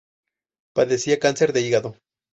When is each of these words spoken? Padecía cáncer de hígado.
Padecía 0.73 1.19
cáncer 1.19 1.53
de 1.53 1.61
hígado. 1.61 1.95